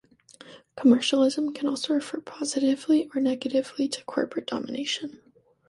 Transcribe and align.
Commercialism 0.75 1.53
can 1.53 1.67
also 1.69 1.93
refer, 1.93 2.21
positively 2.21 3.07
or 3.13 3.21
negatively, 3.21 3.87
to 3.87 4.03
corporate 4.05 4.47
domination. 4.47 5.21